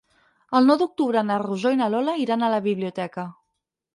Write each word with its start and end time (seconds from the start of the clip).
El 0.59 0.69
nou 0.69 0.79
d'octubre 0.81 1.21
na 1.27 1.37
Rosó 1.43 1.73
i 1.75 1.77
na 1.83 1.91
Lola 1.95 2.17
iran 2.23 2.45
a 2.47 2.51
la 2.57 2.61
biblioteca. 2.71 3.29